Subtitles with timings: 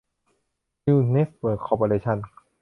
[0.85, 2.17] นิวส์ เน็ตเวิร์ค คอร์ปอเรชั่น